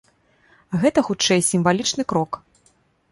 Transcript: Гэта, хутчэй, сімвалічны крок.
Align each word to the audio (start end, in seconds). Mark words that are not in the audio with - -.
Гэта, 0.85 1.03
хутчэй, 1.09 1.43
сімвалічны 1.49 2.03
крок. 2.15 2.31